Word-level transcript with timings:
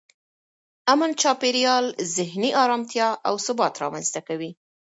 امن 0.93 1.11
چاپېریال 1.21 1.85
ذهني 2.17 2.49
ارامتیا 2.63 3.07
او 3.27 3.35
ثبات 3.45 3.73
رامنځته 3.83 4.21
کوي. 4.27 4.51